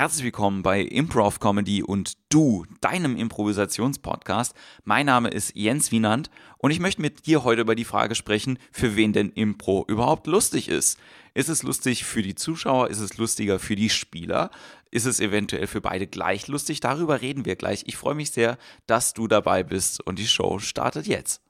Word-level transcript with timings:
Herzlich 0.00 0.24
willkommen 0.24 0.62
bei 0.62 0.80
Improv 0.80 1.40
Comedy 1.40 1.82
und 1.82 2.14
Du, 2.30 2.64
deinem 2.80 3.18
Improvisationspodcast. 3.18 4.54
Mein 4.82 5.04
Name 5.04 5.28
ist 5.28 5.54
Jens 5.54 5.92
Wienand 5.92 6.30
und 6.56 6.70
ich 6.70 6.80
möchte 6.80 7.02
mit 7.02 7.26
dir 7.26 7.44
heute 7.44 7.60
über 7.60 7.74
die 7.74 7.84
Frage 7.84 8.14
sprechen, 8.14 8.58
für 8.72 8.96
wen 8.96 9.12
denn 9.12 9.28
Impro 9.28 9.84
überhaupt 9.88 10.26
lustig 10.26 10.70
ist. 10.70 10.98
Ist 11.34 11.50
es 11.50 11.62
lustig 11.62 12.06
für 12.06 12.22
die 12.22 12.34
Zuschauer? 12.34 12.88
Ist 12.88 13.00
es 13.00 13.18
lustiger 13.18 13.58
für 13.58 13.76
die 13.76 13.90
Spieler? 13.90 14.50
Ist 14.90 15.04
es 15.04 15.20
eventuell 15.20 15.66
für 15.66 15.82
beide 15.82 16.06
gleich 16.06 16.48
lustig? 16.48 16.80
Darüber 16.80 17.20
reden 17.20 17.44
wir 17.44 17.56
gleich. 17.56 17.82
Ich 17.86 17.98
freue 17.98 18.14
mich 18.14 18.30
sehr, 18.30 18.56
dass 18.86 19.12
du 19.12 19.28
dabei 19.28 19.64
bist 19.64 20.00
und 20.00 20.18
die 20.18 20.26
Show 20.26 20.60
startet 20.60 21.08
jetzt. 21.08 21.42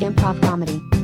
Improv 0.00 0.40
Comedy. 0.40 0.97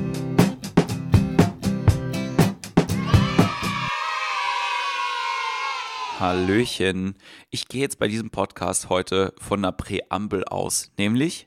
Hallöchen. 6.24 7.16
Ich 7.51 7.69
gehe 7.69 7.83
jetzt 7.83 7.98
bei 7.98 8.09
diesem 8.09 8.30
Podcast 8.30 8.88
heute 8.88 9.34
von 9.38 9.60
einer 9.60 9.73
Präambel 9.73 10.42
aus, 10.45 10.91
nämlich 10.97 11.45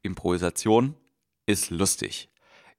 Improvisation 0.00 0.94
ist 1.44 1.68
lustig. 1.68 2.30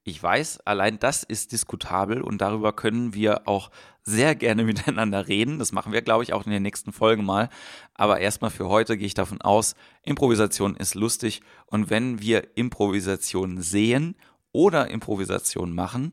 Ich 0.03 0.23
weiß, 0.23 0.61
allein 0.61 0.97
das 0.97 1.21
ist 1.21 1.51
diskutabel 1.51 2.23
und 2.23 2.41
darüber 2.41 2.73
können 2.73 3.13
wir 3.13 3.47
auch 3.47 3.69
sehr 4.01 4.33
gerne 4.33 4.63
miteinander 4.63 5.27
reden. 5.27 5.59
Das 5.59 5.71
machen 5.71 5.93
wir, 5.93 6.01
glaube 6.01 6.23
ich, 6.23 6.33
auch 6.33 6.47
in 6.47 6.51
den 6.51 6.63
nächsten 6.63 6.91
Folgen 6.91 7.23
mal. 7.23 7.49
Aber 7.93 8.19
erstmal 8.19 8.49
für 8.49 8.67
heute 8.67 8.97
gehe 8.97 9.05
ich 9.05 9.13
davon 9.13 9.39
aus, 9.41 9.75
Improvisation 10.01 10.75
ist 10.75 10.95
lustig 10.95 11.41
und 11.67 11.91
wenn 11.91 12.21
wir 12.21 12.57
Improvisation 12.57 13.61
sehen 13.61 14.15
oder 14.51 14.89
Improvisation 14.89 15.75
machen, 15.75 16.11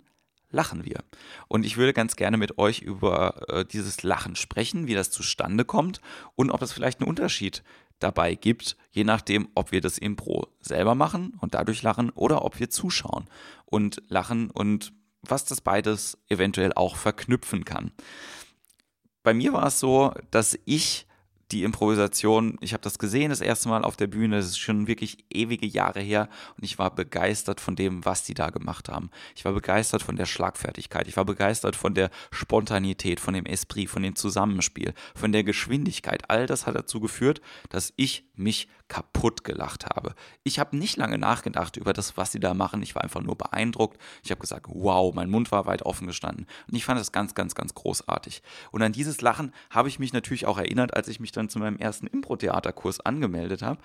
lachen 0.53 0.85
wir. 0.85 1.03
Und 1.49 1.67
ich 1.67 1.77
würde 1.77 1.93
ganz 1.93 2.17
gerne 2.17 2.37
mit 2.37 2.59
euch 2.59 2.81
über 2.81 3.49
äh, 3.49 3.65
dieses 3.65 4.03
Lachen 4.03 4.37
sprechen, 4.37 4.87
wie 4.87 4.95
das 4.95 5.11
zustande 5.11 5.65
kommt 5.65 6.01
und 6.37 6.51
ob 6.51 6.63
es 6.63 6.73
vielleicht 6.73 7.01
einen 7.01 7.09
Unterschied 7.09 7.63
dabei 7.99 8.35
gibt, 8.35 8.77
je 8.91 9.05
nachdem, 9.05 9.49
ob 9.55 9.73
wir 9.73 9.81
das 9.81 9.99
Impro 9.99 10.49
selber 10.61 10.95
machen 10.95 11.35
und 11.41 11.55
dadurch 11.55 11.83
lachen 11.83 12.11
oder 12.11 12.45
ob 12.45 12.59
wir 12.61 12.71
zuschauen 12.71 13.27
und 13.65 14.03
lachen 14.09 14.51
und 14.51 14.93
was 15.23 15.45
das 15.45 15.61
beides 15.61 16.19
eventuell 16.29 16.73
auch 16.75 16.97
verknüpfen 16.97 17.65
kann. 17.65 17.93
Bei 19.23 19.35
mir 19.35 19.53
war 19.53 19.67
es 19.67 19.79
so, 19.79 20.13
dass 20.31 20.59
ich 20.65 21.07
die 21.53 21.63
Improvisation, 21.65 22.57
ich 22.61 22.73
habe 22.73 22.83
das 22.83 22.99
gesehen 22.99 23.31
das 23.31 23.41
erste 23.41 23.69
Mal 23.69 23.85
auf 23.85 23.97
der 23.97 24.07
Bühne, 24.07 24.37
das 24.37 24.47
ist 24.47 24.59
schon 24.59 24.87
wirklich 24.87 25.19
ewige 25.31 25.67
Jahre 25.67 26.01
her 26.01 26.29
und 26.57 26.65
ich 26.65 26.79
war 26.79 26.95
begeistert 26.95 27.61
von 27.61 27.77
dem, 27.77 28.05
was 28.05 28.25
die 28.25 28.35
da 28.35 28.51
gemacht 28.51 28.89
haben. 28.89 29.11
Ich 29.37 29.45
war 29.45 29.53
begeistert 29.53 30.03
von 30.03 30.17
der 30.17 30.27
Schlagfertigkeit, 30.27 31.07
ich 31.09 31.17
war 31.17 31.25
begeistert 31.25 31.77
von 31.77 31.95
der 31.95 32.11
Spontanität, 32.31 33.21
von 33.21 33.35
dem 33.35 33.47
Esprit, 33.47 33.91
von 33.91 34.03
dem 34.03 34.17
Zusammenspiel, 34.17 34.95
von 35.15 35.33
der 35.33 35.45
Geschwindigkeit. 35.45 36.31
All 36.31 36.47
das 36.47 36.67
hat 36.67 36.75
dazu 36.75 37.01
geführt, 37.01 37.41
dass 37.69 37.93
ich 37.97 38.25
mich 38.43 38.69
kaputt 38.89 39.45
gelacht 39.45 39.87
habe. 39.87 40.15
Ich 40.43 40.59
habe 40.59 40.77
nicht 40.77 40.97
lange 40.97 41.19
nachgedacht 41.19 41.77
über 41.77 41.93
das, 41.93 42.17
was 42.17 42.33
sie 42.33 42.41
da 42.41 42.53
machen. 42.53 42.83
Ich 42.83 42.95
war 42.95 43.03
einfach 43.03 43.23
nur 43.23 43.37
beeindruckt. 43.37 43.99
Ich 44.23 44.31
habe 44.31 44.41
gesagt, 44.41 44.67
wow, 44.69 45.15
mein 45.15 45.31
Mund 45.31 45.51
war 45.51 45.67
weit 45.67 45.83
offen 45.83 46.07
gestanden. 46.07 46.47
Und 46.69 46.77
ich 46.77 46.85
fand 46.85 47.01
das 47.01 47.13
ganz, 47.13 47.35
ganz, 47.35 47.55
ganz 47.55 47.75
großartig. 47.75 48.43
Und 48.71 48.83
an 48.83 48.93
dieses 48.93 49.21
Lachen 49.21 49.55
habe 49.71 49.89
ich 49.89 49.99
mich 49.99 50.13
natürlich 50.13 50.47
auch 50.47 50.59
erinnert, 50.59 50.95
als 50.95 51.09
ich 51.09 51.21
mich 51.21 51.33
dann 51.33 51.49
zu 51.49 51.59
meinem 51.59 51.79
ersten 51.79 52.07
Impro-Theaterkurs 52.07 53.01
angemeldet 53.01 53.63
habe. 53.63 53.81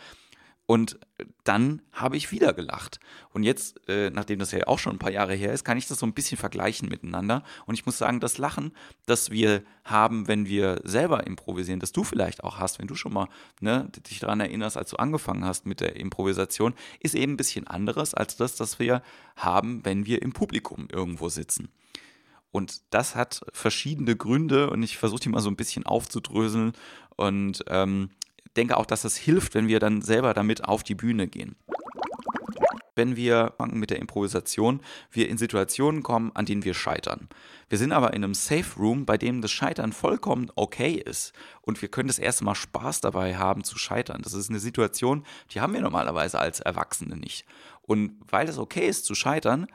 Und 0.68 1.00
dann 1.46 1.82
habe 1.94 2.18
ich 2.18 2.34
wieder 2.34 2.54
gelacht. 2.54 3.00
Und 3.32 3.44
jetzt, 3.44 3.80
äh, 3.88 4.10
nachdem 4.10 4.38
das 4.38 4.52
ja 4.52 4.68
auch 4.68 4.80
schon 4.80 4.92
ein 4.92 5.00
paar 5.00 5.14
Jahre 5.14 5.34
her 5.34 5.54
ist, 5.54 5.64
kann 5.64 5.78
ich 5.78 5.88
das 5.88 5.98
so 5.98 6.06
ein 6.06 6.14
bisschen 6.14 6.38
vergleichen 6.38 6.90
miteinander. 6.90 7.42
Und 7.66 7.76
ich 7.76 7.86
muss 7.86 7.98
sagen, 7.98 8.20
das 8.20 8.38
Lachen, 8.38 8.74
das 9.06 9.32
wir 9.32 9.64
haben, 9.86 10.28
wenn 10.28 10.46
wir 10.46 10.82
selber 10.84 11.26
improvisieren, 11.26 11.80
das 11.80 11.94
du 11.94 12.04
vielleicht 12.04 12.44
auch 12.44 12.60
hast, 12.60 12.80
wenn 12.80 12.88
du 12.88 12.96
schon 12.96 13.14
mal 13.14 13.30
ne, 13.62 13.90
dich 14.10 14.20
daran 14.20 14.42
erinnerst, 14.42 14.76
als 14.76 14.90
du 14.90 14.98
angefangen 14.98 15.46
hast 15.46 15.66
mit 15.66 15.80
der 15.80 15.96
Improvisation, 15.96 16.74
ist 17.00 17.16
eben 17.16 17.34
ein 17.34 17.38
bisschen 17.38 17.66
anderes 17.66 18.14
als 18.14 18.36
das, 18.36 18.58
das 18.58 18.78
wir 18.78 19.02
haben, 19.38 19.86
wenn 19.86 20.06
wir 20.06 20.22
im 20.22 20.34
Publikum 20.34 20.90
irgendwo 20.92 21.30
sitzen. 21.30 21.70
Und 22.52 22.82
das 22.90 23.16
hat 23.16 23.42
verschiedene 23.54 24.18
Gründe 24.18 24.70
und 24.70 24.84
ich 24.84 24.98
versuche 24.98 25.22
die 25.22 25.30
mal 25.30 25.40
so 25.40 25.50
ein 25.50 25.56
bisschen 25.56 25.86
aufzudröseln. 25.86 26.74
Und 27.16 27.64
ähm, 27.68 28.10
denke 28.58 28.78
auch, 28.78 28.86
dass 28.86 29.04
das 29.04 29.16
hilft, 29.16 29.54
wenn 29.54 29.68
wir 29.68 29.80
dann 29.80 30.02
selber 30.02 30.34
damit 30.34 30.66
auf 30.66 30.84
die 30.84 30.96
Bühne 30.96 31.28
gehen. 31.28 31.56
Wenn 32.96 33.16
wir 33.16 33.54
mit 33.72 33.92
der 33.92 34.00
Improvisation, 34.00 34.82
wir 35.12 35.30
in 35.30 35.38
Situationen 35.38 36.02
kommen, 36.02 36.32
an 36.34 36.46
denen 36.46 36.66
wir 36.66 36.74
scheitern. 36.74 37.30
Wir 37.70 37.78
sind 37.78 37.92
aber 37.92 38.14
in 38.14 38.24
einem 38.24 38.34
Safe 38.34 38.80
Room, 38.80 39.06
bei 39.06 39.20
dem 39.20 39.42
das 39.42 39.52
Scheitern 39.52 39.94
vollkommen 39.94 40.52
okay 40.56 40.94
ist. 40.94 41.32
Und 41.62 41.80
wir 41.82 41.90
können 41.90 42.08
das 42.08 42.18
erste 42.18 42.44
Mal 42.44 42.56
Spaß 42.56 43.02
dabei 43.02 43.38
haben 43.38 43.64
zu 43.64 43.78
scheitern. 43.78 44.22
Das 44.24 44.34
ist 44.34 44.50
eine 44.50 44.60
Situation, 44.60 45.24
die 45.52 45.62
haben 45.62 45.74
wir 45.74 45.82
normalerweise 45.82 46.40
als 46.40 46.60
Erwachsene 46.60 47.18
nicht. 47.18 47.46
Und 47.84 48.14
weil 48.30 48.50
es 48.50 48.58
okay 48.58 48.88
ist 48.88 49.06
zu 49.06 49.14
scheitern, 49.14 49.68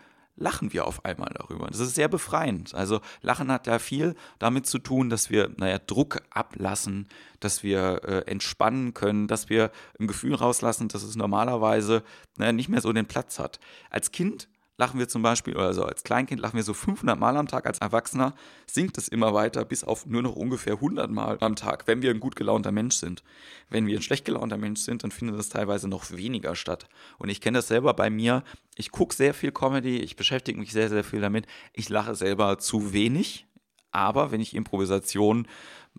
lachen 0.43 0.73
wir 0.73 0.87
auf 0.87 1.05
einmal 1.05 1.33
darüber. 1.35 1.69
Das 1.69 1.79
ist 1.79 1.95
sehr 1.95 2.09
befreiend. 2.09 2.75
Also 2.75 3.01
Lachen 3.23 3.51
hat 3.51 3.67
ja 3.67 3.79
viel 3.79 4.15
damit 4.39 4.67
zu 4.67 4.79
tun, 4.79 5.09
dass 5.09 5.31
wir, 5.31 5.51
naja, 5.57 5.79
Druck 5.79 6.23
ablassen, 6.31 7.09
dass 7.41 7.63
wir 7.63 8.03
äh, 8.05 8.31
entspannen 8.31 8.93
können, 8.93 9.29
dass 9.29 9.49
wir 9.49 9.71
ein 9.99 10.07
Gefühl 10.07 10.35
rauslassen, 10.35 10.89
dass 10.89 11.03
es 11.03 11.17
normalerweise 11.17 12.03
naja, 12.37 12.53
nicht 12.53 12.69
mehr 12.69 12.81
so 12.81 12.93
den 12.93 13.07
Platz 13.07 13.39
hat. 13.39 13.61
Als 13.89 14.11
Kind 14.11 14.49
lachen 14.83 14.99
wir 14.99 15.09
zum 15.09 15.23
Beispiel, 15.23 15.55
oder 15.55 15.73
so 15.75 15.85
als 15.85 16.03
Kleinkind 16.03 16.41
lachen 16.41 16.57
wir 16.57 16.65
so 16.65 16.75
500 16.75 17.17
Mal 17.17 17.37
am 17.37 17.47
Tag, 17.47 17.67
als 17.67 17.79
Erwachsener 17.79 18.35
sinkt 18.67 18.99
es 18.99 19.07
immer 19.07 19.33
weiter 19.33 19.65
bis 19.65 19.85
auf 19.85 20.07
nur 20.07 20.23
noch 20.23 20.35
ungefähr 20.35 20.75
100 20.75 21.09
Mal 21.09 21.39
am 21.41 21.55
Tag, 21.55 21.87
wenn 21.87 22.03
wir 22.03 22.11
ein 22.11 22.19
gut 22.19 22.35
gelaunter 22.35 22.73
Mensch 22.73 22.97
sind. 22.97 23.23
Wenn 23.71 23.87
wir 23.87 23.97
ein 23.97 24.03
schlecht 24.03 24.25
gelaunter 24.25 24.57
Mensch 24.57 24.81
sind, 24.81 25.05
dann 25.05 25.13
findet 25.13 25.39
das 25.39 25.51
teilweise 25.51 25.87
noch 25.87 26.11
weniger 26.11 26.57
statt. 26.57 26.89
Und 27.19 27.29
ich 27.29 27.41
kenne 27.41 27.59
das 27.59 27.69
selber 27.69 27.95
bei 27.95 28.11
mir. 28.11 28.43
Ich 28.75 28.91
gucke 28.91 29.15
sehr 29.15 29.35
viel 29.35 29.53
Comedy, 29.53 29.99
ich 29.99 30.17
beschäftige 30.17 30.59
mich 30.59 30.73
sehr, 30.73 30.89
sehr 30.89 31.05
viel 31.05 31.21
damit. 31.21 31.47
Ich 31.73 31.89
lache 31.89 32.17
selber 32.17 32.59
zu 32.59 32.93
wenig, 32.93 33.47
aber 33.93 34.33
wenn 34.33 34.41
ich 34.41 34.53
Improvisation 34.57 35.47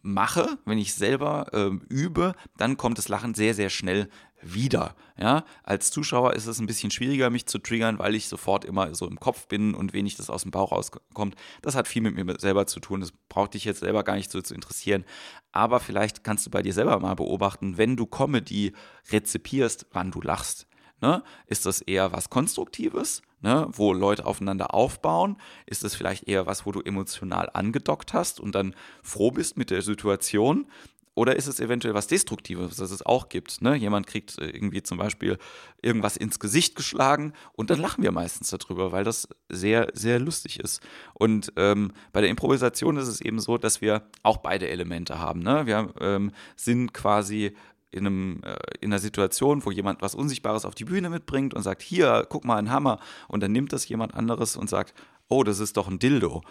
mache, 0.02 0.58
wenn 0.66 0.78
ich 0.78 0.94
selber 0.94 1.48
äh, 1.54 1.70
übe, 1.90 2.36
dann 2.58 2.78
kommt 2.78 2.98
das 2.98 3.08
Lachen 3.08 3.34
sehr, 3.34 3.54
sehr 3.54 3.70
schnell 3.70 4.10
wieder. 4.42 4.96
Ja, 5.18 5.46
als 5.64 5.92
Zuschauer 5.92 6.34
ist 6.34 6.48
es 6.48 6.60
ein 6.60 6.66
bisschen 6.66 6.92
schwieriger, 6.92 7.30
mich 7.30 7.46
zu 7.46 7.60
triggern, 7.60 8.00
weil 8.00 8.16
ich 8.16 8.28
sofort 8.28 8.66
immer 8.66 8.94
so 8.96 9.08
im 9.08 9.20
Kopf 9.20 9.48
bin 9.48 9.74
und 9.74 9.94
wenig 9.94 10.16
das 10.16 10.30
aus 10.30 10.44
dem 10.44 10.52
Bauch 10.52 10.72
rauskommt. 10.72 11.36
Das 11.62 11.76
hat 11.76 11.88
viel 11.88 12.02
mit 12.02 12.16
mir 12.16 12.40
selber 12.40 12.68
zu 12.68 12.80
tun. 12.80 13.00
Das 13.00 13.14
braucht 13.30 13.54
dich 13.54 13.64
jetzt 13.64 13.80
selber 13.80 14.04
gar 14.04 14.16
nicht 14.16 14.32
so 14.32 14.42
zu 14.42 14.54
interessieren. 14.54 15.06
Aber 15.52 15.80
vielleicht 15.80 16.24
kannst 16.24 16.46
du 16.46 16.50
bei 16.50 16.62
dir 16.62 16.74
selber 16.74 17.00
mal 17.00 17.16
beobachten, 17.16 17.78
wenn 17.78 17.96
du 17.96 18.06
Comedy 18.06 18.74
rezipierst, 19.12 19.88
wann 19.92 20.12
du 20.12 20.22
lachst. 20.22 20.68
Ne? 21.04 21.22
Ist 21.48 21.66
das 21.66 21.82
eher 21.82 22.14
was 22.14 22.30
Konstruktives, 22.30 23.24
ne? 23.42 23.68
wo 23.74 23.92
Leute 23.92 24.26
aufeinander 24.26 24.74
aufbauen? 24.74 25.36
Ist 25.66 25.84
das 25.84 25.96
vielleicht 25.96 26.30
eher 26.30 26.46
was, 26.46 26.66
wo 26.66 26.72
du 26.72 26.80
emotional 26.80 27.50
angedockt 27.52 28.14
hast 28.14 28.40
und 28.40 28.56
dann 28.56 28.74
froh 29.02 29.30
bist 29.30 29.58
mit 29.58 29.70
der 29.70 29.82
Situation? 29.82 30.66
Oder 31.14 31.36
ist 31.36 31.48
es 31.48 31.60
eventuell 31.60 31.94
was 31.94 32.08
Destruktives, 32.08 32.78
das 32.78 32.92
es 32.92 33.06
auch 33.06 33.28
gibt? 33.28 33.62
Ne? 33.62 33.76
Jemand 33.76 34.08
kriegt 34.08 34.40
äh, 34.40 34.46
irgendwie 34.46 34.82
zum 34.82 34.98
Beispiel 34.98 35.38
irgendwas 35.82 36.16
ins 36.16 36.40
Gesicht 36.40 36.76
geschlagen 36.78 37.34
und 37.52 37.70
dann 37.70 37.82
lachen 37.82 38.02
wir 38.02 38.14
meistens 38.14 38.50
darüber, 38.50 38.94
weil 38.94 39.04
das 39.04 39.28
sehr, 39.50 39.90
sehr 39.94 40.22
lustig 40.22 40.62
ist. 40.62 40.82
Und 41.14 41.52
ähm, 41.58 41.92
bei 42.14 42.22
der 42.22 42.30
Improvisation 42.30 42.96
ist 42.96 43.10
es 43.10 43.20
eben 43.20 43.42
so, 43.42 43.58
dass 43.58 43.82
wir 43.82 44.04
auch 44.24 44.38
beide 44.38 44.70
Elemente 44.70 45.20
haben. 45.20 45.42
Ne? 45.42 45.66
Wir 45.66 45.94
ähm, 46.00 46.32
sind 46.56 46.94
quasi 46.94 47.58
in, 47.94 48.08
einem, 48.08 48.42
äh, 48.44 48.56
in 48.82 48.92
einer 48.92 49.00
Situation, 49.00 49.66
wo 49.66 49.72
jemand 49.72 50.02
was 50.02 50.16
Unsichtbares 50.16 50.66
auf 50.66 50.76
die 50.76 50.86
Bühne 50.86 51.10
mitbringt 51.10 51.54
und 51.54 51.64
sagt, 51.64 51.82
hier, 51.82 52.26
guck 52.30 52.46
mal, 52.46 52.58
ein 52.58 52.72
Hammer. 52.72 53.00
Und 53.28 53.44
dann 53.44 53.52
nimmt 53.52 53.74
das 53.74 53.88
jemand 53.88 54.14
anderes 54.14 54.56
und 54.56 54.70
sagt, 54.70 54.94
oh, 55.30 55.44
das 55.44 55.60
ist 55.60 55.78
doch 55.78 55.88
ein 55.88 56.00
Dildo. 56.00 56.42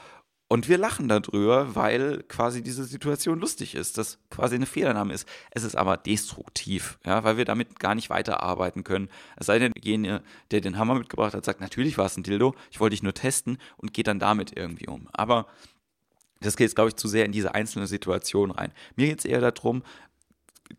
Und 0.53 0.69
wir 0.69 0.77
lachen 0.77 1.09
darüber, 1.09 1.75
weil 1.75 2.25
quasi 2.29 2.63
diese 2.63 2.85
Situation 2.85 3.41
lustig 3.41 3.75
ist, 3.75 3.97
dass 3.97 4.19
quasi 4.29 4.57
eine 4.57 4.67
Fehlernahme 4.67 5.15
ist. 5.15 5.27
Es 5.51 5.65
ist 5.65 5.77
aber 5.77 5.97
destruktiv, 5.97 6.99
ja, 7.07 7.25
weil 7.25 7.39
wir 7.39 7.47
damit 7.47 7.81
gar 7.81 7.95
nicht 7.95 8.11
weiterarbeiten 8.11 8.85
können. 8.85 9.09
Es 9.37 9.47
sei 9.47 9.59
denn, 9.59 9.73
derjenige, 9.73 10.23
der 10.51 10.61
den 10.61 10.77
Hammer 10.77 10.97
mitgebracht 10.97 11.33
hat, 11.33 11.47
sagt, 11.47 11.63
natürlich 11.63 11.97
war 11.97 12.05
es 12.05 12.19
ein 12.19 12.23
Dildo, 12.23 12.55
ich 12.71 12.81
wollte 12.81 12.93
dich 12.93 13.03
nur 13.03 13.15
testen 13.15 13.57
und 13.79 13.95
geht 13.95 14.09
dann 14.09 14.19
damit 14.19 14.55
irgendwie 14.55 14.89
um. 14.89 15.09
Aber 15.15 15.47
das 16.43 16.57
geht 16.57 16.67
jetzt, 16.67 16.75
glaube 16.75 16.91
ich, 16.91 16.97
zu 16.97 17.09
sehr 17.09 17.25
in 17.25 17.33
diese 17.33 17.55
einzelne 17.55 17.87
Situation 17.87 18.51
rein. 18.51 18.75
Mir 18.95 19.07
geht 19.07 19.21
es 19.21 19.25
eher 19.25 19.41
darum, 19.41 19.83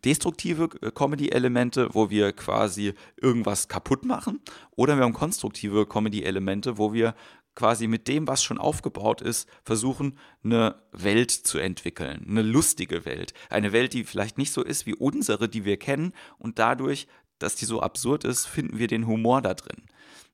destruktive 0.04 0.68
äh, 0.80 0.90
Comedy-Elemente, 0.90 1.88
wo 1.92 2.10
wir 2.10 2.32
quasi 2.32 2.94
irgendwas 3.20 3.68
kaputt 3.68 4.04
machen, 4.04 4.40
oder 4.76 4.96
wir 4.96 5.04
haben 5.04 5.12
konstruktive 5.12 5.86
Comedy-Elemente, 5.86 6.78
wo 6.78 6.92
wir 6.92 7.14
quasi 7.54 7.86
mit 7.86 8.08
dem, 8.08 8.26
was 8.26 8.42
schon 8.42 8.58
aufgebaut 8.58 9.20
ist, 9.20 9.48
versuchen, 9.64 10.18
eine 10.42 10.76
Welt 10.92 11.30
zu 11.30 11.58
entwickeln, 11.58 12.26
eine 12.28 12.42
lustige 12.42 13.04
Welt, 13.04 13.32
eine 13.48 13.72
Welt, 13.72 13.92
die 13.92 14.04
vielleicht 14.04 14.38
nicht 14.38 14.52
so 14.52 14.62
ist 14.62 14.86
wie 14.86 14.94
unsere, 14.94 15.48
die 15.48 15.64
wir 15.64 15.76
kennen, 15.76 16.12
und 16.38 16.58
dadurch, 16.58 17.06
dass 17.38 17.54
die 17.54 17.64
so 17.64 17.80
absurd 17.80 18.24
ist, 18.24 18.46
finden 18.46 18.78
wir 18.78 18.86
den 18.86 19.06
Humor 19.06 19.42
da 19.42 19.54
drin. 19.54 19.84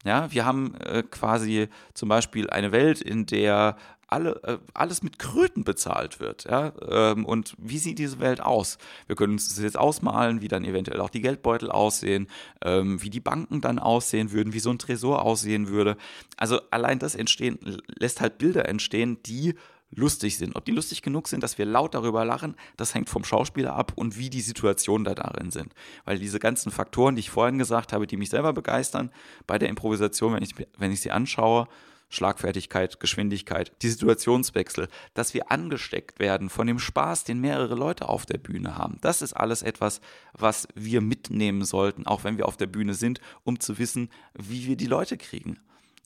Ja, 0.04 0.32
wir 0.32 0.46
haben 0.46 0.74
äh, 0.76 1.02
quasi 1.02 1.68
zum 1.92 2.08
Beispiel 2.08 2.48
eine 2.48 2.72
Welt, 2.72 3.02
in 3.02 3.26
der 3.26 3.76
alle, 4.10 4.42
äh, 4.42 4.58
alles 4.74 5.02
mit 5.02 5.18
Kröten 5.18 5.64
bezahlt 5.64 6.20
wird. 6.20 6.44
Ja? 6.44 6.72
Ähm, 6.88 7.24
und 7.24 7.54
wie 7.58 7.78
sieht 7.78 7.98
diese 7.98 8.18
Welt 8.20 8.40
aus? 8.40 8.78
Wir 9.06 9.16
können 9.16 9.34
uns 9.34 9.48
das 9.48 9.58
jetzt 9.58 9.78
ausmalen, 9.78 10.40
wie 10.40 10.48
dann 10.48 10.64
eventuell 10.64 11.00
auch 11.00 11.10
die 11.10 11.20
Geldbeutel 11.20 11.70
aussehen, 11.70 12.26
ähm, 12.62 13.02
wie 13.02 13.10
die 13.10 13.20
Banken 13.20 13.60
dann 13.60 13.78
aussehen 13.78 14.32
würden, 14.32 14.52
wie 14.52 14.60
so 14.60 14.70
ein 14.70 14.78
Tresor 14.78 15.22
aussehen 15.22 15.68
würde. 15.68 15.96
Also 16.36 16.60
allein 16.70 16.98
das 16.98 17.14
entstehen, 17.14 17.58
lässt 17.86 18.20
halt 18.20 18.38
Bilder 18.38 18.68
entstehen, 18.68 19.22
die 19.24 19.54
lustig 19.92 20.38
sind. 20.38 20.56
Ob 20.56 20.64
die 20.64 20.72
lustig 20.72 21.02
genug 21.02 21.28
sind, 21.28 21.42
dass 21.42 21.58
wir 21.58 21.66
laut 21.66 21.94
darüber 21.94 22.24
lachen, 22.24 22.54
das 22.76 22.94
hängt 22.94 23.10
vom 23.10 23.24
Schauspieler 23.24 23.74
ab 23.74 23.92
und 23.96 24.18
wie 24.18 24.30
die 24.30 24.40
Situationen 24.40 25.04
da 25.04 25.14
darin 25.14 25.50
sind. 25.50 25.72
Weil 26.04 26.18
diese 26.18 26.38
ganzen 26.38 26.70
Faktoren, 26.70 27.16
die 27.16 27.20
ich 27.20 27.30
vorhin 27.30 27.58
gesagt 27.58 27.92
habe, 27.92 28.06
die 28.06 28.16
mich 28.16 28.30
selber 28.30 28.52
begeistern 28.52 29.10
bei 29.46 29.58
der 29.58 29.68
Improvisation, 29.68 30.34
wenn 30.34 30.42
ich, 30.42 30.54
wenn 30.78 30.92
ich 30.92 31.00
sie 31.00 31.10
anschaue, 31.10 31.66
Schlagfertigkeit, 32.10 33.00
Geschwindigkeit, 33.00 33.72
die 33.82 33.88
Situationswechsel, 33.88 34.88
dass 35.14 35.32
wir 35.32 35.50
angesteckt 35.50 36.18
werden 36.18 36.50
von 36.50 36.66
dem 36.66 36.78
Spaß, 36.78 37.24
den 37.24 37.40
mehrere 37.40 37.76
Leute 37.76 38.08
auf 38.08 38.26
der 38.26 38.38
Bühne 38.38 38.76
haben. 38.76 38.98
Das 39.00 39.22
ist 39.22 39.32
alles 39.32 39.62
etwas, 39.62 40.00
was 40.32 40.68
wir 40.74 41.00
mitnehmen 41.00 41.64
sollten, 41.64 42.06
auch 42.06 42.24
wenn 42.24 42.36
wir 42.36 42.46
auf 42.46 42.56
der 42.56 42.66
Bühne 42.66 42.94
sind, 42.94 43.20
um 43.44 43.60
zu 43.60 43.78
wissen, 43.78 44.10
wie 44.34 44.66
wir 44.66 44.76
die 44.76 44.86
Leute 44.86 45.16
kriegen. 45.16 45.60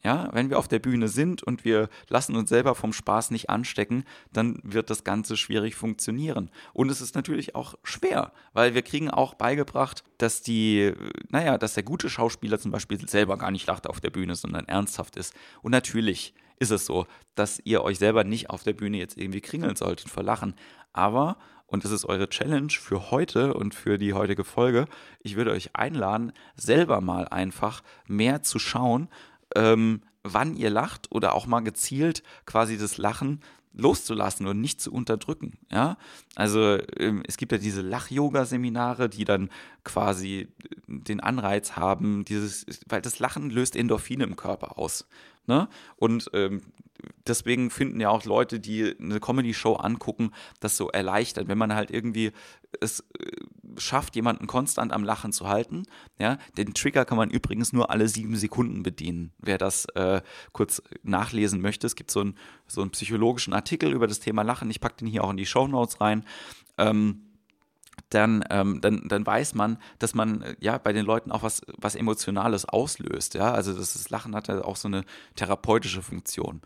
Ja, 0.05 0.29
wenn 0.33 0.51
wir 0.51 0.59
auf 0.59 0.69
der 0.69 0.81
Bühne 0.81 1.09
sind 1.09 1.43
und 1.43 1.65
wir 1.65 1.89
lassen 2.09 2.37
uns 2.37 2.51
selber 2.51 2.75
vom 2.75 2.93
Spaß 2.93 3.31
nicht 3.31 3.49
anstecken, 3.49 4.05
dann 4.35 4.61
wird 4.63 4.91
das 4.91 5.03
Ganze 5.03 5.39
schwierig 5.39 5.77
funktionieren. 5.77 6.51
Und 6.75 6.91
es 6.91 7.01
ist 7.01 7.15
natürlich 7.15 7.55
auch 7.55 7.75
schwer, 7.83 8.33
weil 8.53 8.75
wir 8.75 8.83
kriegen 8.83 9.11
auch 9.11 9.33
beigebracht, 9.33 10.05
dass 10.19 10.43
die, 10.43 10.93
naja, 11.31 11.57
dass 11.57 11.73
der 11.73 11.85
gute 11.85 12.11
Schauspieler 12.11 12.59
zum 12.59 12.71
Beispiel 12.71 13.09
selber 13.09 13.39
gar 13.39 13.51
nicht 13.51 13.67
lacht 13.67 13.87
auf 13.87 14.01
der 14.01 14.11
Bühne, 14.11 14.35
sondern 14.35 14.67
ernsthaft 14.67 15.17
ist. 15.17 15.33
Und 15.63 15.73
natürlich 15.73 16.35
ist 16.59 16.71
es 16.71 16.85
so, 16.85 17.07
dass 17.35 17.61
ihr 17.65 17.83
euch 17.83 17.99
selber 17.99 18.25
nicht 18.25 18.51
auf 18.51 18.63
der 18.63 18.75
Bühne 18.75 18.99
jetzt 18.99 19.17
irgendwie 19.17 19.41
kringeln 19.41 19.75
solltet 19.75 20.11
vor 20.11 20.23
Lachen. 20.23 20.55
Aber 20.93 21.39
und 21.67 21.85
das 21.85 21.91
ist 21.91 22.05
eure 22.05 22.29
Challenge 22.29 22.71
für 22.71 23.11
heute 23.11 23.55
und 23.55 23.75
für 23.75 23.99
die 23.99 24.13
heutige 24.13 24.45
Folge. 24.45 24.87
Ich 25.21 25.35
würde 25.35 25.51
euch 25.51 25.75
einladen, 25.75 26.33
selber 26.55 27.01
mal 27.01 27.27
einfach 27.27 27.83
mehr 28.07 28.43
zu 28.43 28.61
schauen, 28.61 29.09
ähm, 29.55 30.03
wann 30.23 30.57
ihr 30.57 30.71
lacht 30.71 31.13
oder 31.13 31.35
auch 31.35 31.47
mal 31.47 31.61
gezielt 31.61 32.23
quasi 32.47 32.79
das 32.79 32.99
Lachen 32.99 33.41
loszulassen 33.75 34.47
und 34.47 34.61
nicht 34.61 34.81
zu 34.81 34.93
unterdrücken. 34.93 35.59
Ja, 35.71 35.97
also 36.37 36.79
ähm, 36.97 37.23
es 37.27 37.37
gibt 37.37 37.53
ja 37.53 37.59
diese 37.59 37.83
Lach-Yoga-Seminare, 37.83 39.09
die 39.09 39.25
dann 39.25 39.51
quasi 39.83 40.49
den 40.87 41.21
Anreiz 41.21 41.73
haben, 41.73 42.25
dieses, 42.25 42.67
weil 42.89 43.03
das 43.03 43.19
Lachen 43.19 43.51
löst 43.51 43.77
Endorphine 43.77 44.25
im 44.25 44.37
Körper 44.37 44.79
aus. 44.79 45.07
Ne? 45.47 45.69
Und 45.97 46.31
ähm, 46.33 46.63
deswegen 47.27 47.71
finden 47.71 48.01
ja 48.01 48.09
auch 48.09 48.25
Leute, 48.25 48.61
die 48.61 48.95
eine 48.99 49.21
Comedy-Show 49.21 49.75
angucken, 49.75 50.31
das 50.61 50.77
so 50.77 50.89
erleichtert, 50.89 51.49
wenn 51.49 51.59
man 51.59 51.75
halt 51.75 51.91
irgendwie 51.91 52.33
es 52.81 53.01
äh, 53.19 53.31
schafft, 53.79 54.17
jemanden 54.17 54.47
konstant 54.47 54.93
am 54.93 55.05
Lachen 55.05 55.33
zu 55.33 55.49
halten. 55.49 55.85
Ja, 56.19 56.39
den 56.57 56.75
Trigger 56.75 57.05
kann 57.05 57.19
man 57.19 57.31
übrigens 57.31 57.73
nur 57.73 57.91
alle 57.91 58.09
sieben 58.09 58.37
Sekunden 58.37 58.83
bedienen. 58.83 59.33
Wer 59.39 59.59
das 59.59 59.87
äh, 59.95 60.23
kurz 60.53 60.83
nachlesen 61.03 61.61
möchte, 61.61 61.87
es 61.87 61.97
gibt 61.97 62.11
so, 62.11 62.21
ein, 62.21 62.37
so 62.67 62.81
einen 62.83 62.91
psychologischen 62.91 63.53
Artikel 63.53 63.93
über 63.93 64.07
das 64.07 64.21
Thema 64.21 64.43
Lachen. 64.43 64.71
Ich 64.71 64.81
packe 64.81 64.97
den 64.97 65.09
hier 65.09 65.25
auch 65.25 65.31
in 65.31 65.37
die 65.37 65.47
Show 65.47 65.67
Notes 65.67 66.01
rein. 66.01 66.25
Ähm, 66.79 67.23
dann, 68.11 68.45
ähm, 68.51 68.81
dann, 68.81 69.09
dann 69.09 69.27
weiß 69.27 69.55
man, 69.55 69.79
dass 69.99 70.15
man 70.15 70.45
ja 70.61 70.79
bei 70.79 70.93
den 70.93 71.05
Leuten 71.05 71.33
auch 71.33 71.43
was, 71.43 71.63
was 71.77 71.95
Emotionales 71.95 72.65
auslöst. 72.65 73.35
Ja? 73.35 73.53
Also 73.53 73.73
das 73.73 74.11
Lachen 74.11 74.35
hat 74.35 74.49
ja 74.49 74.65
auch 74.65 74.77
so 74.77 74.89
eine 74.89 75.05
therapeutische 75.37 76.03
Funktion. 76.03 76.61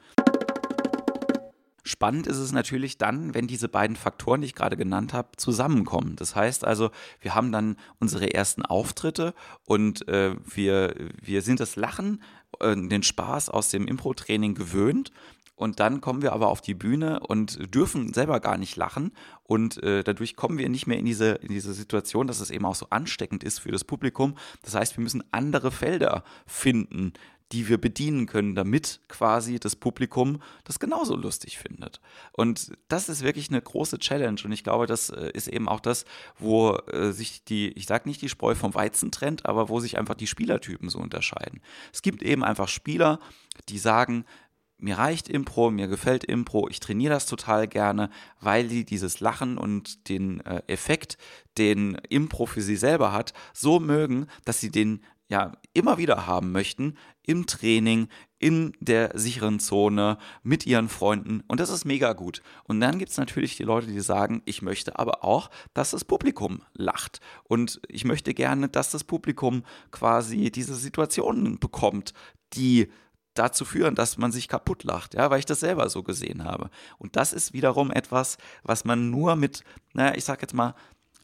Spannend 1.89 2.27
ist 2.27 2.37
es 2.37 2.53
natürlich 2.53 2.99
dann, 2.99 3.33
wenn 3.33 3.47
diese 3.47 3.67
beiden 3.67 3.97
Faktoren, 3.97 4.43
die 4.43 4.49
ich 4.49 4.55
gerade 4.55 4.77
genannt 4.77 5.15
habe, 5.15 5.31
zusammenkommen. 5.39 6.17
Das 6.17 6.37
heißt 6.37 6.67
also, 6.67 6.91
wir 7.21 7.35
haben 7.35 7.51
dann 7.51 7.77
unsere 7.99 8.35
ersten 8.35 8.63
Auftritte 8.63 9.33
und 9.65 10.07
äh, 10.07 10.37
wir, 10.45 10.95
wir 11.23 11.41
sind 11.41 11.61
das 11.61 11.77
Lachen, 11.77 12.23
äh, 12.61 12.77
den 12.77 13.03
Spaß 13.03 13.49
aus 13.49 13.71
dem 13.71 13.89
Impro-Training 13.89 14.55
gewöhnt 14.55 15.13
und 15.59 15.81
dann 15.81 16.03
kommen 16.03 16.21
wir 16.21 16.35
aber 16.35 16.49
auf 16.49 16.61
die 16.61 16.75
Bühne 16.75 17.21
und 17.21 17.75
dürfen 17.75 18.13
selber 18.13 18.39
gar 18.39 18.59
nicht 18.59 18.77
lachen. 18.77 19.13
Und 19.43 19.83
äh, 19.83 20.05
dadurch 20.05 20.37
kommen 20.37 20.57
wir 20.57 20.69
nicht 20.69 20.87
mehr 20.87 20.99
in 20.99 21.05
diese, 21.05 21.31
in 21.31 21.49
diese 21.49 21.73
Situation, 21.73 22.29
dass 22.29 22.39
es 22.39 22.51
eben 22.51 22.65
auch 22.65 22.77
so 22.77 22.87
ansteckend 22.91 23.43
ist 23.43 23.59
für 23.61 23.73
das 23.73 23.83
Publikum. 23.83 24.37
Das 24.63 24.77
heißt, 24.77 24.97
wir 24.97 25.03
müssen 25.03 25.25
andere 25.33 25.73
Felder 25.73 26.23
finden, 26.47 27.13
die 27.53 27.69
wir 27.69 27.79
bedienen 27.79 28.27
können, 28.27 28.55
damit 28.55 29.01
quasi 29.09 29.59
das 29.59 29.75
Publikum 29.75 30.43
das 30.65 30.79
genauso 30.79 31.17
lustig 31.17 31.59
findet. 31.59 32.01
Und 32.33 32.73
das 32.89 33.09
ist 33.09 33.23
wirklich 33.23 33.49
eine 33.49 33.63
große 33.63 33.99
Challenge. 33.99 34.41
Und 34.45 34.53
ich 34.53 34.65
glaube, 34.65 34.87
das 34.87 35.11
äh, 35.11 35.31
ist 35.33 35.49
eben 35.49 35.69
auch 35.69 35.81
das, 35.81 36.05
wo 36.39 36.77
äh, 36.93 37.13
sich 37.13 37.45
die, 37.45 37.69
ich 37.69 37.87
sage 37.87 38.09
nicht 38.09 38.21
die 38.21 38.29
Spreu 38.29 38.55
vom 38.55 38.75
Weizen 38.75 39.11
trennt, 39.11 39.47
aber 39.47 39.69
wo 39.69 39.81
sich 39.81 39.99
einfach 39.99 40.15
die 40.15 40.27
Spielertypen 40.27 40.91
so 40.91 40.99
unterscheiden. 40.99 41.61
Es 41.93 42.03
gibt 42.03 42.23
eben 42.23 42.45
einfach 42.45 42.69
Spieler, 42.69 43.19
die 43.69 43.79
sagen, 43.79 44.25
mir 44.81 44.97
reicht 44.97 45.29
Impro, 45.29 45.71
mir 45.71 45.89
gefällt 45.89 46.25
Impro, 46.25 46.69
ich 46.69 46.81
trainiere 46.81 47.15
das 47.15 47.27
total 47.27 47.67
gerne, 47.67 48.11
weil 48.41 48.69
die 48.69 48.85
dieses 48.85 49.21
Lachen 49.21 49.59
und 49.59 50.09
den 50.09 50.41
äh, 50.41 50.63
Effekt, 50.69 51.19
den 51.57 51.97
Impro 52.09 52.47
für 52.47 52.63
sie 52.63 52.77
selber 52.77 53.13
hat, 53.13 53.33
so 53.53 53.81
mögen, 53.81 54.27
dass 54.45 54.61
sie 54.61 54.71
den 54.71 55.03
ja 55.29 55.53
immer 55.75 55.99
wieder 55.99 56.27
haben 56.27 56.53
möchten 56.53 56.97
im 57.23 57.47
Training, 57.47 58.09
in 58.39 58.73
der 58.81 59.13
sicheren 59.15 59.61
Zone, 59.61 60.17
mit 60.43 60.67
ihren 60.67 60.89
Freunden 60.89 61.43
und 61.49 61.61
das 61.61 61.71
ist 61.71 61.85
mega 61.85 62.15
gut. 62.15 62.43
Und 62.65 62.81
dann 62.81 62.99
gibt 62.99 63.11
es 63.11 63.19
natürlich 63.19 63.57
die 63.57 63.65
Leute, 63.65 63.89
die 63.89 64.01
sagen, 64.01 64.43
ich 64.47 64.63
möchte 64.63 64.99
aber 64.99 65.25
auch, 65.25 65.51
dass 65.75 65.91
das 65.91 66.05
Publikum 66.05 66.63
lacht 66.73 67.21
und 67.45 67.81
ich 67.89 68.05
möchte 68.05 68.33
gerne, 68.33 68.69
dass 68.69 68.91
das 68.91 69.05
Publikum 69.05 69.65
quasi 69.91 70.51
diese 70.51 70.75
Situationen 70.75 71.59
bekommt, 71.59 72.15
die 72.55 72.89
dazu 73.35 73.65
führen, 73.65 73.95
dass 73.95 74.19
man 74.19 74.33
sich 74.33 74.49
kaputt 74.49 74.85
lacht, 74.85 75.15
ja, 75.15 75.31
weil 75.31 75.39
ich 75.39 75.47
das 75.47 75.61
selber 75.61 75.89
so 75.91 76.03
gesehen 76.03 76.45
habe. 76.45 76.71
Und 76.99 77.17
das 77.17 77.33
ist 77.33 77.53
wiederum 77.53 77.91
etwas, 77.91 78.37
was 78.63 78.85
man 78.85 79.11
nur 79.11 79.37
mit, 79.37 79.63
naja, 79.93 80.15
ich 80.17 80.25
sag 80.25 80.41
jetzt 80.43 80.55
mal, 80.55 80.75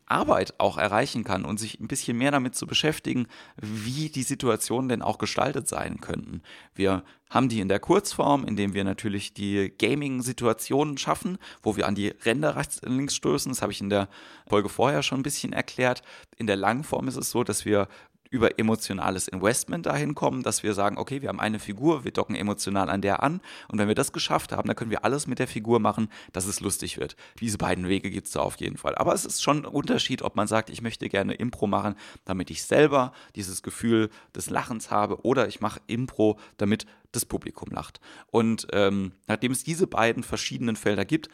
Arbeit 0.06 0.54
auch 0.58 0.78
erreichen 0.78 1.24
kann 1.24 1.44
und 1.44 1.58
sich 1.58 1.80
ein 1.80 1.88
bisschen 1.88 2.16
mehr 2.18 2.30
damit 2.30 2.54
zu 2.54 2.66
beschäftigen, 2.66 3.26
wie 3.56 4.08
die 4.08 4.22
Situationen 4.22 4.88
denn 4.88 5.02
auch 5.02 5.18
gestaltet 5.18 5.68
sein 5.68 6.00
könnten. 6.00 6.42
Wir 6.74 7.04
haben 7.30 7.48
die 7.48 7.60
in 7.60 7.68
der 7.68 7.80
Kurzform, 7.80 8.44
indem 8.44 8.74
wir 8.74 8.84
natürlich 8.84 9.34
die 9.34 9.72
Gaming-Situationen 9.76 10.98
schaffen, 10.98 11.38
wo 11.62 11.76
wir 11.76 11.86
an 11.86 11.94
die 11.94 12.08
Ränder 12.08 12.56
rechts 12.56 12.80
und 12.80 12.96
links 12.96 13.16
stoßen. 13.16 13.50
Das 13.50 13.62
habe 13.62 13.73
ich 13.73 13.80
in 13.80 13.90
der 13.90 14.08
Folge 14.46 14.68
vorher 14.68 15.02
schon 15.02 15.20
ein 15.20 15.25
bisschen 15.25 15.52
erklärt. 15.52 16.02
In 16.37 16.46
der 16.46 16.56
Langform 16.56 17.08
ist 17.08 17.16
es 17.16 17.30
so, 17.30 17.42
dass 17.42 17.64
wir 17.64 17.88
über 18.35 18.59
emotionales 18.59 19.29
Investment 19.29 19.87
dahin 19.87 20.17
kommen, 20.17 20.43
dass 20.43 20.64
wir 20.64 20.75
sagen, 20.75 20.99
okay, 20.99 21.23
wir 21.23 21.29
haben 21.29 21.38
eine 21.38 21.61
Figur, 21.61 22.03
wir 22.03 22.11
docken 22.11 22.35
emotional 22.35 22.91
an 22.91 23.00
der 23.00 23.23
an 23.23 23.41
und 23.69 23.79
wenn 23.79 23.87
wir 23.87 23.95
das 23.95 24.12
geschafft 24.12 24.50
haben, 24.50 24.67
dann 24.67 24.75
können 24.75 24.91
wir 24.91 25.05
alles 25.05 25.29
mit 25.29 25.38
der 25.38 25.47
Figur 25.47 25.79
machen, 25.79 26.09
dass 26.33 26.47
es 26.47 26.59
lustig 26.59 26.99
wird. 26.99 27.14
Diese 27.38 27.59
beiden 27.59 27.87
Wege 27.87 28.11
gibt 28.11 28.26
es 28.26 28.33
da 28.33 28.41
auf 28.41 28.57
jeden 28.57 28.76
Fall. 28.76 28.97
Aber 28.97 29.14
es 29.14 29.25
ist 29.25 29.41
schon 29.41 29.59
ein 29.59 29.67
Unterschied, 29.67 30.23
ob 30.23 30.35
man 30.35 30.49
sagt, 30.49 30.69
ich 30.69 30.83
möchte 30.83 31.09
gerne 31.09 31.35
Impro 31.35 31.69
machen, 31.69 31.95
damit 32.25 32.50
ich 32.50 32.64
selber 32.64 33.12
dieses 33.37 33.62
Gefühl 33.62 34.11
des 34.35 34.50
Lachens 34.50 34.91
habe 34.91 35.25
oder 35.25 35.47
ich 35.47 35.61
mache 35.61 35.81
Impro, 35.87 36.37
damit 36.57 36.87
das 37.12 37.25
Publikum 37.25 37.71
lacht. 37.71 38.00
Und 38.33 38.67
ähm, 38.73 39.12
nachdem 39.29 39.53
es 39.53 39.62
diese 39.62 39.87
beiden 39.87 40.25
verschiedenen 40.25 40.75
Felder 40.75 41.05
gibt, 41.05 41.29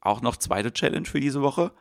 auch 0.00 0.22
noch 0.22 0.36
zweite 0.36 0.72
Challenge 0.72 1.06
für 1.06 1.20
diese 1.20 1.42
Woche 1.42 1.72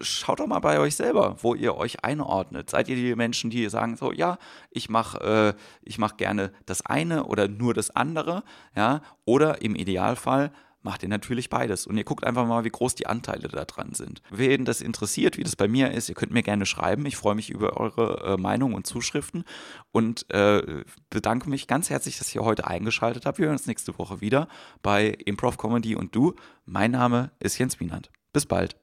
schaut 0.00 0.40
doch 0.40 0.46
mal 0.46 0.60
bei 0.60 0.78
euch 0.78 0.96
selber, 0.96 1.36
wo 1.42 1.54
ihr 1.54 1.76
euch 1.76 2.04
einordnet. 2.04 2.70
Seid 2.70 2.88
ihr 2.88 2.96
die 2.96 3.14
Menschen, 3.14 3.50
die 3.50 3.68
sagen 3.68 3.96
so, 3.96 4.12
ja, 4.12 4.38
ich 4.70 4.88
mache 4.88 5.56
äh, 5.84 5.92
mach 5.98 6.16
gerne 6.16 6.52
das 6.66 6.84
eine 6.86 7.24
oder 7.24 7.48
nur 7.48 7.74
das 7.74 7.90
andere, 7.90 8.42
ja, 8.74 9.02
oder 9.24 9.62
im 9.62 9.74
Idealfall 9.74 10.52
macht 10.82 11.02
ihr 11.02 11.08
natürlich 11.08 11.48
beides. 11.48 11.86
Und 11.86 11.96
ihr 11.96 12.04
guckt 12.04 12.24
einfach 12.24 12.46
mal, 12.46 12.64
wie 12.64 12.70
groß 12.70 12.94
die 12.94 13.06
Anteile 13.06 13.48
da 13.48 13.64
dran 13.64 13.94
sind. 13.94 14.22
Wen 14.30 14.64
das 14.64 14.80
interessiert, 14.80 15.36
wie 15.36 15.44
das 15.44 15.56
bei 15.56 15.68
mir 15.68 15.92
ist, 15.92 16.08
ihr 16.08 16.14
könnt 16.14 16.32
mir 16.32 16.42
gerne 16.42 16.66
schreiben. 16.66 17.06
Ich 17.06 17.16
freue 17.16 17.34
mich 17.34 17.50
über 17.50 17.76
eure 17.76 18.34
äh, 18.34 18.36
Meinung 18.36 18.74
und 18.74 18.86
Zuschriften 18.86 19.44
und 19.92 20.28
äh, 20.30 20.84
bedanke 21.10 21.48
mich 21.48 21.66
ganz 21.66 21.90
herzlich, 21.90 22.18
dass 22.18 22.34
ihr 22.34 22.42
heute 22.42 22.66
eingeschaltet 22.66 23.26
habt. 23.26 23.38
Wir 23.38 23.46
hören 23.46 23.56
uns 23.56 23.66
nächste 23.66 23.96
Woche 23.98 24.20
wieder 24.20 24.48
bei 24.82 25.06
Improv 25.06 25.56
Comedy 25.56 25.94
und 25.94 26.14
du. 26.14 26.34
Mein 26.64 26.90
Name 26.90 27.30
ist 27.38 27.58
Jens 27.58 27.78
Wienand. 27.80 28.10
Bis 28.32 28.46
bald. 28.46 28.81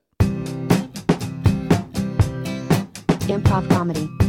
Improv 3.29 3.67
Comedy. 3.69 4.28